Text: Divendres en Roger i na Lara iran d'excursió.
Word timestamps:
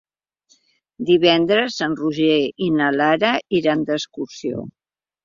Divendres 1.09 1.77
en 1.87 1.93
Roger 1.99 2.37
i 2.69 2.71
na 2.79 2.87
Lara 2.95 3.29
iran 3.59 3.85
d'excursió. 3.91 4.65